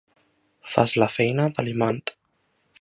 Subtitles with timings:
[0.75, 2.03] Fas la feina de l'imant.